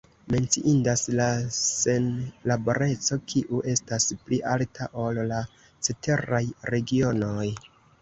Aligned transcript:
Menciindas 0.35 1.03
la 1.19 1.27
senlaboreco, 1.57 3.19
kiu 3.35 3.61
estas 3.75 4.09
pli 4.25 4.43
alta, 4.57 4.91
ol 5.07 5.23
la 5.35 5.45
ceteraj 5.69 6.45
regionoj. 6.77 7.51